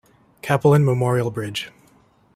Cappelen 0.41 0.83
Memorial 0.83 1.29
Bridge. 1.29 1.69